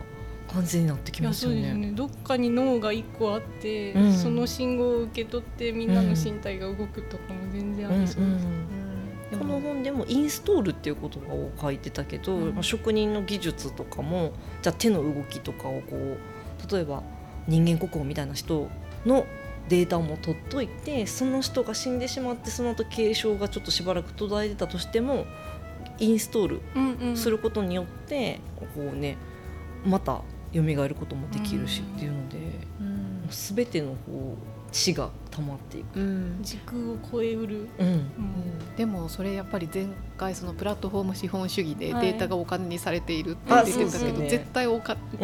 [0.52, 1.56] 感じになってきますよね。
[1.56, 1.92] そうですね。
[1.92, 4.12] どっかに脳が一個あって、うん。
[4.12, 9.38] その信号を受け取ってみんなの身体が動くとかも全然ありそうです。
[9.38, 12.54] この本でもインストールっていう言葉を書いてたけど、うん。
[12.54, 14.32] まあ職人の技術とかも
[14.62, 16.18] じゃあ手の動きとかをこう
[16.72, 17.02] 例えば
[17.46, 18.68] 人間国宝みたいな人
[19.06, 19.26] の
[19.68, 25.26] データも取っといてその人が死んでしまってその後継承がちょっとしばらく途絶えてたとしても
[25.98, 27.16] インストールうんうん。
[27.16, 28.40] することによって
[28.74, 29.16] こうね
[29.84, 32.36] また蘇ることもできるしうんっていうので、
[32.80, 36.00] うん全てのこう血が溜まっていく。
[36.00, 36.38] うん。
[36.42, 37.68] 時空を超えうる。
[37.78, 37.86] うん。
[37.86, 38.04] うん。
[38.76, 39.86] でもそれやっぱり前
[40.16, 42.06] 回そのプラットフォーム資本主義ではい。
[42.06, 44.28] データがお金にされているってあ言ってたけど、そうですよね。
[44.30, 44.96] 絶対おか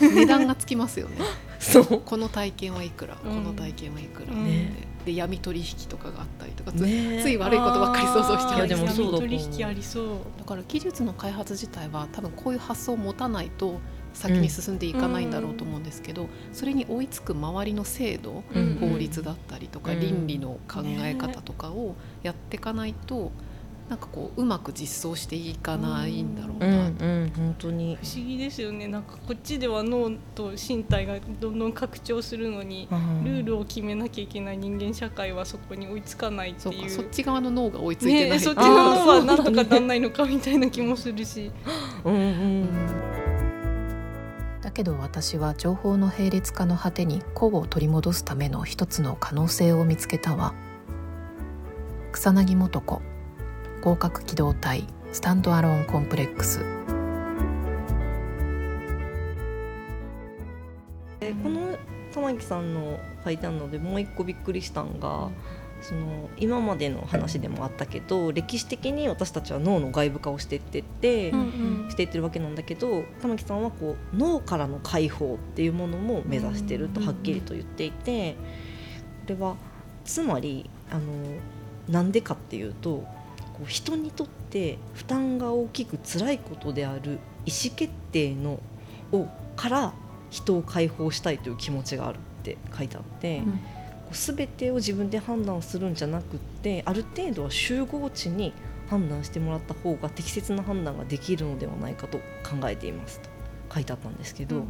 [0.00, 1.16] 値段がつきますよね。
[1.58, 2.00] そう。
[2.04, 3.36] この体験はいくら、うん。
[3.36, 4.44] この体験はいくら、うん。
[4.44, 8.56] でで闇取引とかがあったりとか、つねつい悪いことばっかり想像しちゃう。
[8.58, 9.20] いやでもそうだと思う。
[9.20, 10.06] 取引ありそう。
[10.38, 13.80] だから技術の開発自体は多分こういう発想を持たないと
[14.18, 20.00] 先に進んでいかないんだろうと思うんですけど、それに追いつく周りの制度、うん法律だったりとか、うん。
[20.00, 23.30] 倫理の考え方とかをやっていかないと、
[23.88, 27.96] なんかこううまく実装していかないんだろううんな、うん本当に。
[28.02, 28.88] 不思議ですよね。
[28.88, 32.88] なんかこっちでは脳と身体がどんどん拡張するのに
[33.24, 36.74] ルールを決めなきゃいけない人間社会はそこに追いつかないっていう。
[36.74, 41.50] そうかそっち側の脳が追いついてない、ねそっちの脳はなんとかなんないのかみたいな気もするし。
[42.04, 43.27] うんうん
[44.60, 50.52] だけど私は情報の並列化の果てに個を取り戻すための一つの可能性を見つけたわ。
[52.12, 53.02] 草薙素子
[53.82, 56.64] 合格機動隊スタンドアローンコンプレックス。
[61.42, 61.78] この
[62.12, 65.30] 玉木さんの書いてあるのでもう一個びっくりしたんが、
[65.80, 71.30] その今までの話でもあったけど歴史的に私たちは脳の外部化をしていってって、
[71.88, 78.36] していってるわけなんだけど玉木さんはこう脳からの解放っていうものも目指してるとはっきりと言っていてこ
[79.28, 79.56] れは
[80.04, 81.02] つまりあの
[81.88, 83.04] なんでかっていうと
[83.54, 88.60] こう人にとって負担が大きく辛いことである意思決定の
[89.12, 89.94] をから
[90.30, 93.38] 人を解放したいという気持ちがあるって書いてあって。
[93.38, 93.60] うん
[94.08, 98.54] こう全てを自分で判断するんじゃなくってある程度は集合値に
[98.88, 103.28] 判断してもらった方が適切な判断ができるのではないかと考えていますと
[103.74, 104.64] 書いてあったんですけど、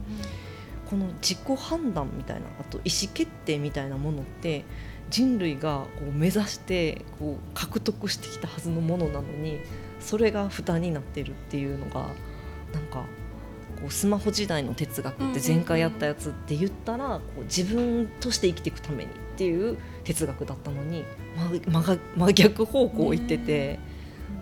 [0.90, 4.64] この自己判断みたいなあと意思決定みたいなものって
[5.08, 9.60] 人類がこう目指してこう獲得してきたはずのものなのに
[10.00, 12.08] それが負担になってるっていうのが
[12.72, 13.04] なんか
[13.80, 21.04] こうスマホ時代の哲学って前回やったやつって言ったらこう自分として生きていくためにっていう哲学だったのに
[21.36, 23.78] 真真真逆方向を行ってて、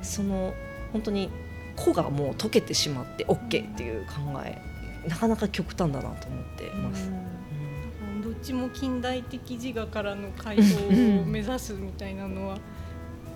[0.00, 0.54] その
[0.90, 1.28] 本当に
[1.76, 4.58] 個がもう溶けてしまって OK っていう考え
[5.06, 7.10] なかなか極端だなと思ってます。
[7.10, 12.58] うんどっちも近代的自我からの解放を目指すみたいなのは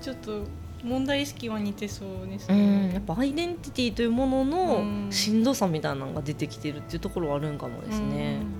[0.00, 0.44] ちょっと
[0.82, 2.88] 問題意識は似てそうですうね。
[2.88, 8.40] ん、やっぱアイデンティティというものうのんしんどさみたいなのが出てきてるっていうところはあるんかもですね。
[8.42, 8.59] うん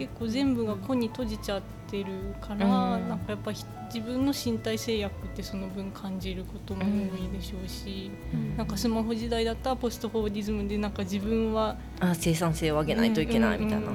[0.00, 2.06] 結構全部が個に閉じちゃってる
[2.40, 3.08] から、うん。
[3.10, 8.56] なんかやっぱひ自分の身体制約ってその分感じることも多いでしょうし、うん。
[8.56, 13.90] なんかスマホ時代だったらポストフォーディズムでなんか自分はあ生産性を上げないといけないみたいな。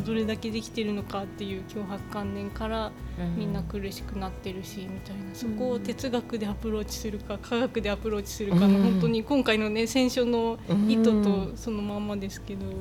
[0.00, 3.36] どれだけできてるのかっていう脅迫観念からうん。
[3.36, 5.34] みんな苦しくなってるしみたいな。
[5.34, 8.82] そこを哲学でアプローチするか科学でアプローチするかのうん。
[8.84, 11.52] 本当に今回のね選書の意図うとん。
[11.56, 12.72] そのまんまですけどや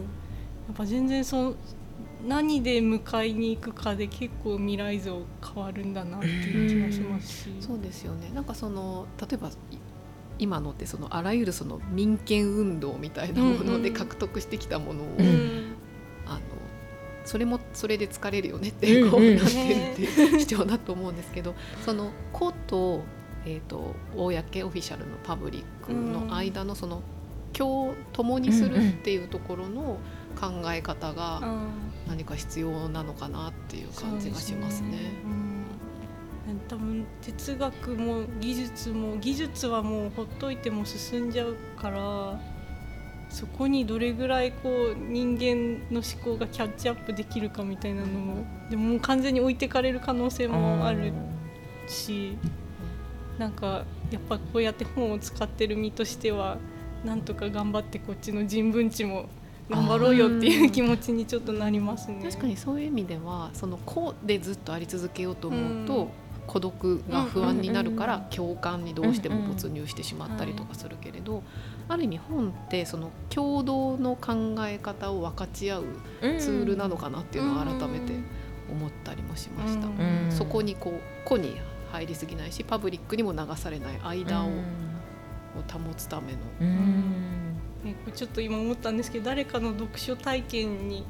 [0.73, 1.55] っぱ全然そ
[2.25, 7.49] 何で迎えに行くかで結構未来像変わるんだなっていう気がしますし。
[7.59, 8.31] そうですよね。
[8.33, 9.51] なんかその例えばい
[10.39, 15.75] 今のってそのあらゆるその民権運動みたいなもので獲得してきたものを、ううん。
[16.25, 16.39] あの
[17.25, 19.27] それもそれで疲れるよねってこううん。
[19.27, 23.03] うんなってるっていう主張だと思うんですけどその個と,、
[23.45, 24.25] えー、と公
[24.63, 27.01] オフィシャルのパブリックの間のその
[27.53, 29.97] 共共にするっていうところの
[30.39, 31.41] 考え方が
[32.07, 34.97] 何か必要なのかなっていう感じがしますね。
[36.47, 41.31] うん、多分哲学も技術も技術はもうほっといても進ん。
[41.31, 42.39] じゃうから
[43.29, 51.11] そこにどれぐらいこう人間の思考がキャッチアップできるかみたいなのもでももう完全に置いてかれる可能性もある
[51.87, 52.37] し
[53.37, 53.51] なん。
[53.51, 56.57] かやっぱこうやって本を使ってる身としては
[57.03, 57.21] なん。
[57.21, 59.27] とか頑張ってこっちの人文知も
[59.69, 62.21] 頑張ろうよっていう気持ちにちょっとなりますね。
[62.23, 66.07] 確かにそういう意味ではその個でずっとあり続けようと思うと、うん
[66.47, 71.43] 孤独が不安になるから共感にどうしても没入してしまったりとかするけれど、
[71.89, 75.83] ある意味本ってその共同の考え方を分かち合う
[76.39, 78.13] ツールなのかなっていうのを改めて
[78.71, 79.87] 思ったりもしました。
[80.31, 81.57] そこにこう個に
[81.91, 84.49] 入りすぎないしパブリックにも流されない間を
[85.69, 87.46] 保つための。
[87.83, 91.05] ね、ちょっと今思ったんですけど誰かの読書体験に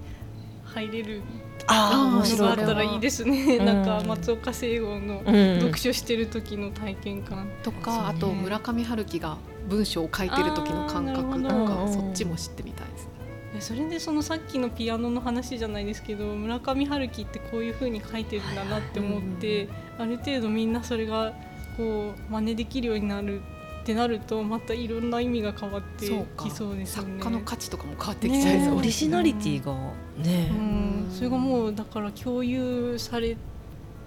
[0.65, 1.21] 入れる
[1.67, 2.95] あ面白いあったらい。
[2.95, 9.37] いですね、うん、なんか松岡聖吾の読書してる時の体験感、とか、あと村上春樹が
[9.67, 13.61] 文章を書いてる時の感覚とかそっちも知ってみたいですね。
[13.61, 21.33] それでそのさっきのピアノの話じゃないですけど村上春樹ってこういうふうに書いてるんだなって思って、ある程度みんなそれが
[21.75, 23.41] こう真似できるようになる
[23.87, 26.07] ってなるとまたいろんな意味が変わって
[26.37, 27.17] きそうですよね。
[27.19, 29.73] 作家の価値とかも変わってきちゃいそう、ね、オリジナリティが
[30.17, 33.37] ね、うん、それがもうだから共有され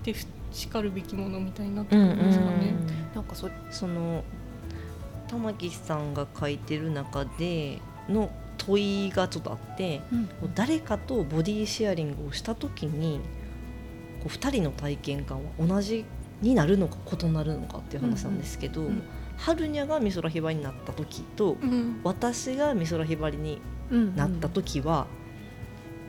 [0.03, 0.15] て
[0.53, 2.51] しかるべきものみたいになってくるんですかね。
[2.51, 4.23] うんうん、なんかそその
[5.29, 13.21] 玉木さんが書いてる中での問いがちょっとあって、うん、誰かとボディシェアリングをした時に
[14.23, 16.05] こう2人の体験感は同じ
[16.43, 19.03] になるのか異なるのかっていう話なんですけど、うんうん、
[19.41, 23.61] 春にゃが美空ひばりになった時と、うん、私が美空ひばりに
[24.15, 25.07] なった時は、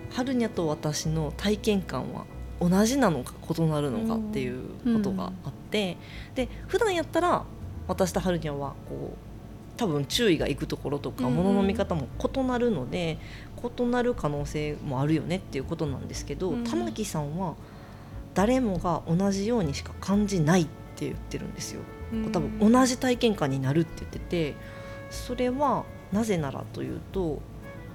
[0.03, 2.25] うんうん、春にゃと私の体験感は
[2.59, 4.61] 同じなのか異なるのかっていう
[4.93, 5.97] ことがあって、
[6.29, 7.45] うん、で普段やったら
[7.87, 13.17] 私と春にゃはこう多分注意がいくところとかものの見方も異なるので、
[13.79, 17.55] 異なる可能性もあるよねっていうことなんですけど、玉木さんは
[18.35, 20.65] 誰もが同じようにしか感じないっ
[20.95, 21.81] て言ってるんですよ。
[22.31, 24.55] 多分同じ体験感になるって言ってて
[25.09, 27.41] それはなぜならというと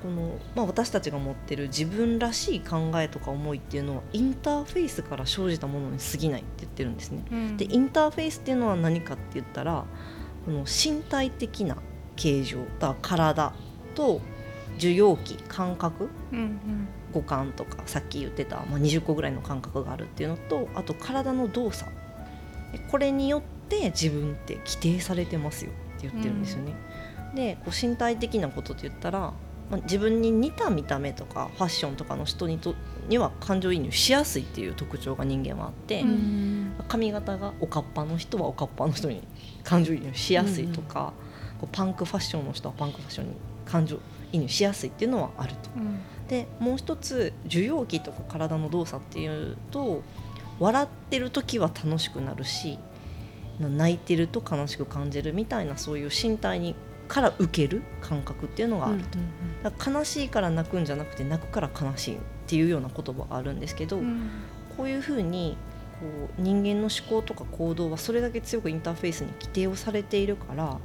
[0.02, 7.24] この、まあ、私たちが持ってる自分らしい考えとか思いっていうのはインターフェースから生じたものに過ぎないって言ってるんですね。
[7.30, 9.84] うん、でインターフェースっていうのは何かって言ったら
[10.44, 11.76] この身体的な
[12.14, 13.52] 形状だ体
[13.94, 14.20] と
[14.76, 21.90] 受容器感覚、うんうん、五感とかさっき言ってた、まあ、20個ぐらいの感覚があるっていうのとあと体の動作。
[22.90, 26.74] これによって自分って規定されてますよって言ってるんですよね。
[27.30, 29.32] うん、でこう身体的なことって言ったら、
[29.70, 32.74] まあ、自分に似た見た目とかファッションとかの人にと
[33.08, 39.22] には感情移入しやすいっていう特徴が人間はあって、うん、髪型がおかっぱの人はおかっぱの人に
[39.64, 41.12] 感情移入しやすいとか、
[41.54, 43.98] うん、こうパンクファッションの人はパンクファッションに感情
[44.32, 45.70] 移入しやすいっていうのはあると。
[46.28, 50.02] でもう一つ受容器とか体の動作っていうと
[50.58, 52.78] 笑ってる時は楽しくなるし
[53.58, 56.74] 泣いてると悲しく感じるみたいなそういう身体に
[57.08, 64.30] から受ける感覚っていうのがあると、うんうん、悲しいから泣くんじゃなくて泣くから悲しいっていうような言葉があるんですけど、うん、
[64.76, 65.56] こういうふうに
[66.00, 66.06] こ
[66.38, 70.80] う人間の思考とか行動はそれだけ強くインターフェースに規定をされているから、ま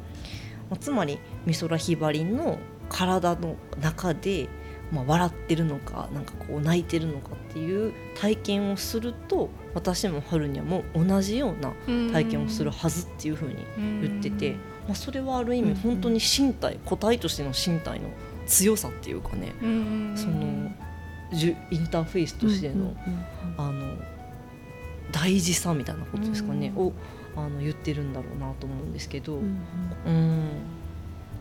[0.74, 2.60] あ、つまり美空ひばりの
[2.90, 4.48] 体の中で
[4.92, 11.74] まあ、笑ってるのかなんかこう泣いてるのかっていう体験をすると私も春にはもう同じような
[12.12, 13.56] 体験をするはずっていうふうに
[14.02, 14.52] 言ってて、
[14.88, 18.10] まあ、それはある意味本当に身体個体としての身体の
[18.46, 19.54] 強さっていうかね
[20.16, 20.72] その
[21.72, 22.94] インターフェースとしての
[23.58, 23.98] あの
[25.12, 26.94] 大事さみたいなことですかねを
[27.36, 29.36] あの言ってるんだろうなと思うんですけど。
[29.36, 29.40] う
[30.10, 30.81] ん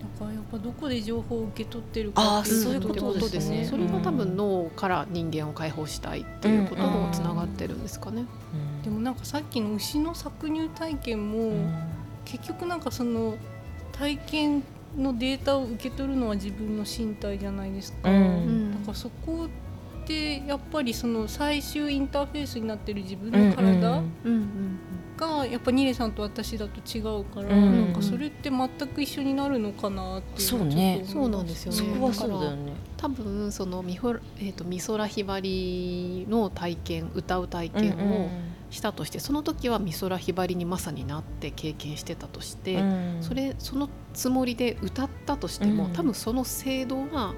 [0.07, 3.65] かやっぱどこで情報を受け取ってるかっていうことですね。
[3.65, 8.25] それが多分脳から人間を解放したいっていうこととつながってるんですかね。
[8.85, 11.53] でもなんかさっきの牛の搾乳体験も、
[12.25, 13.37] 結局なんかその
[13.93, 14.63] 体験
[14.97, 18.11] のデータを受け取るのは自分の身体じゃないですか。
[18.11, 18.23] だか
[18.89, 19.49] らそこ
[20.11, 24.03] ってやっぱりその最終インターフェースになってる自分の体
[25.17, 31.05] がやっぱニレさんと私だと違うから、うん、なんかそれって全く一緒になるのかなっていうそうね。
[31.07, 31.79] そうなんですよね。
[31.79, 32.73] そこはそうだよね。
[32.97, 38.29] 多分その美ほ、えーと、美空ひばりの体験歌う体験を
[38.71, 47.35] したとして、その時は美空ひばりにまさになって経験してたとして、うん、それそのつもりで歌ったとしても、うん、多分その制度は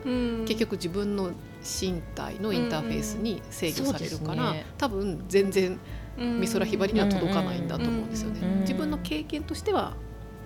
[0.47, 1.31] 結局自分の
[1.63, 4.49] 身体のインターフェースに制御されるから、うん。
[4.49, 5.79] うんね、多分全然
[6.19, 8.61] 美空ひばりには届かないんだと思うんですよね。
[8.61, 9.95] 自分の経験としては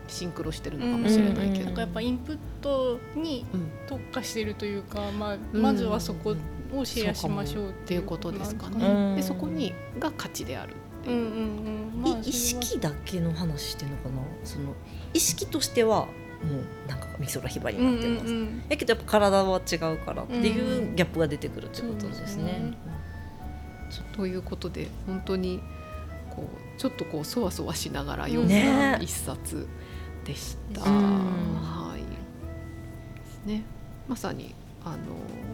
[0.09, 1.75] シンクロしてるのかもしれないけど、なん。
[1.75, 3.71] かやっぱインプットにうん。
[3.89, 5.63] 特化してるというか、まあ、うん。
[5.63, 6.37] まずはそこ
[6.75, 8.87] をシェアしましょうっていうことですかね。
[8.87, 11.21] うんでそこにが価値であるってううう。
[11.21, 14.23] んうんまあい意識だけの話してんのかな？
[14.45, 14.75] その
[15.15, 16.09] 意識としてはも
[16.87, 22.79] うなんか美空ひばりになってます、うんうんうんだけどやっぱ体は違うからっていうギャップが出てくるってことですそうですねね。
[24.15, 25.61] ということで本当に
[26.31, 29.67] こうちょっとこうそわそわしながら読んねだ一冊
[30.25, 30.83] でした。
[30.83, 32.01] うんはい。
[32.01, 32.07] で
[33.27, 33.63] すね。
[34.09, 34.55] まさに
[34.85, 34.97] あの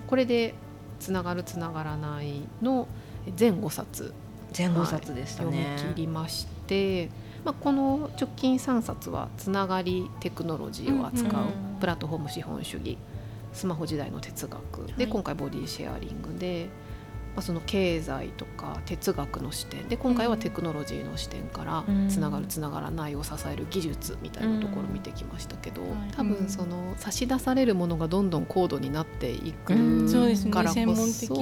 [0.08, 0.54] これで
[1.02, 2.86] つながるつながらないの
[3.34, 4.14] 全5冊
[4.56, 5.76] 前後冊でした読みね。
[5.94, 7.08] 切りまして、
[7.44, 11.46] まあ、この直近3冊はつながりテクノロジーを扱う
[11.80, 12.98] プラットフォーム資本主義
[13.52, 14.86] スマホ時代の哲学。
[14.86, 15.08] で、はい。
[15.08, 16.68] 今回ボディシェアリングで、
[17.34, 19.88] まあ、その経済とか哲学の視点。
[19.88, 22.08] で今回はテクノロジーの視点からうん。
[22.08, 25.90] つながるつながらないを支える技術みたいなところを見てきましたけど、はい。
[26.12, 29.74] 多分その差し出されるものがどんどん高度になっていく
[30.50, 31.34] からこそ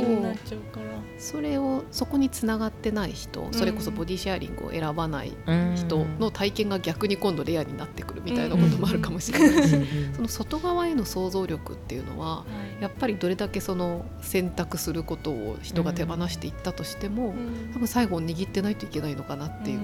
[1.19, 5.33] それをそこにつながってない人それこそボディシェアリングを選ばない
[5.77, 9.69] 人の体験が逆に今度レアになってくるみたいなこともあるかもしれない。
[9.69, 9.77] し、
[10.15, 12.45] その外側への想像力っていうのは
[12.81, 17.35] やっぱりどれだけその選択することを人が手放していったとしても、
[17.73, 19.81] 多分最後握ってないといけないのかなっていう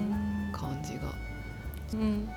[0.53, 1.13] 感じが。
[1.93, 2.29] うん。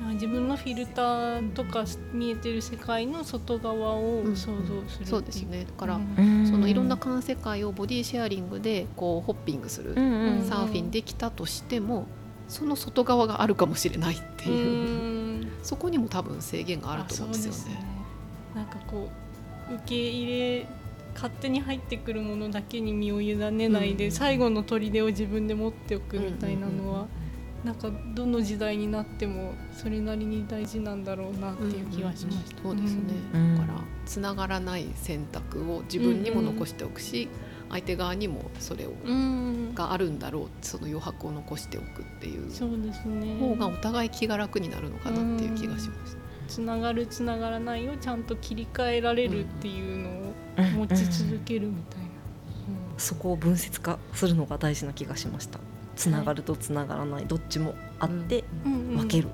[0.00, 5.06] あ自分のフィルターとか見えてる世界の外側を想像するう。
[5.06, 5.64] そうですね。
[5.64, 6.46] だから、うん。
[6.46, 12.06] そのいろんな環世界をボディシェアリングでこうホッピングする、んサーフィンできたとしても
[12.48, 15.52] その外側があるかもしれないってういう、ん。
[15.62, 17.84] そこにも多分制限があると思うんですよね。
[18.54, 19.08] なんかこ
[19.70, 20.66] う受け入れ
[21.14, 27.06] 勝手に入ってくるものだけに身を委ねないで、うん最後の砦を自分で持っておくみたいなのは、
[27.64, 32.62] なんかどの時代になってもそれなりに大事なんだろうなっていう気がしました。
[32.62, 33.02] そうですね、
[33.34, 37.28] うんだからつながらない選択を自分にも残しておくし、
[37.68, 43.36] 相手側にもそれをうん、があるんだろうその余白を残しておくっていうそうですね。
[43.38, 46.17] 方がお互い気が楽になるのかなっていう気がしました。
[46.48, 52.08] つながるつながらないをちゃんと切り替えられるっていうのを持ち続けるみたいな。
[52.96, 55.60] そこを分節化するのが大事な気がしました。
[55.94, 59.28] つながるとつながらないどっちもあってうんうん分ける。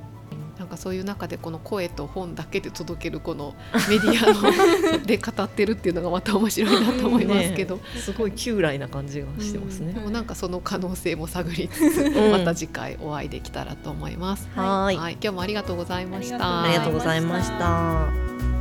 [0.58, 3.54] なんかそういう中でこの声と本だけで届けるこの
[3.88, 10.00] メディアの で語ってるっていうのがまた面白いなと思いますけど、すごい旧来な感じがしてますねで。
[10.00, 14.48] もなんかその可能性も探りつつ、うんまた次回お会いできたらと思います。
[14.54, 16.36] はーいはい、今日もありがとうございました。
[16.44, 18.53] あありがとうございました。